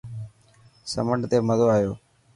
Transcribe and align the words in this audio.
سمنڊ 0.91 1.21
تي 1.31 1.37
مزو 1.47 1.67
آيو. 1.75 1.93